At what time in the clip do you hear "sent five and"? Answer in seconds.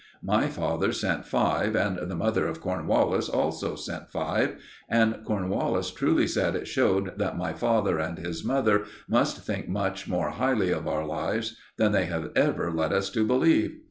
0.93-2.09, 3.75-5.23